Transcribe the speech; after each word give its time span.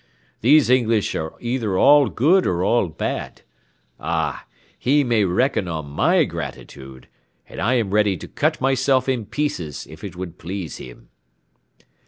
These 0.39 0.71
English 0.71 1.13
are 1.13 1.35
either 1.39 1.77
all 1.77 2.09
good 2.09 2.47
or 2.47 2.63
all 2.63 2.87
bad. 2.87 3.43
Ah! 3.99 4.47
he 4.79 5.03
may 5.03 5.25
reckon 5.25 5.67
on 5.67 5.91
my 5.91 6.23
gratitude, 6.25 7.07
and 7.47 7.59
I 7.61 7.75
am 7.75 7.91
ready 7.91 8.17
to 8.17 8.27
cut 8.27 8.59
myself 8.59 9.07
in 9.07 9.27
pieces 9.27 9.85
if 9.87 10.03
it 10.03 10.15
would 10.15 10.39
please 10.39 10.77
him." 10.77 11.09